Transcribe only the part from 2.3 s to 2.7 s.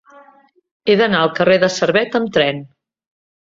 tren.